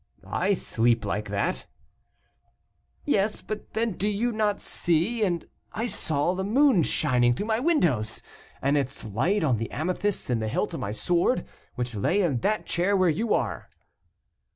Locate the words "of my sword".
10.73-11.45